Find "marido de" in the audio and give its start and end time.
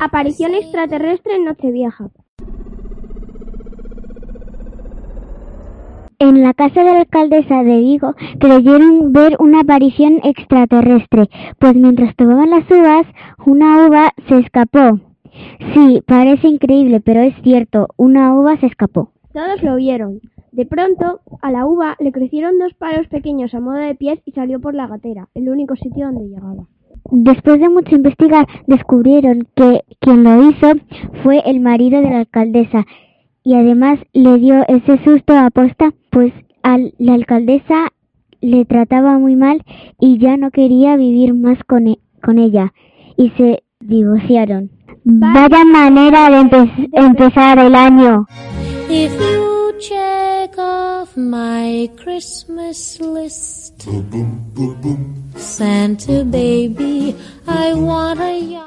31.60-32.10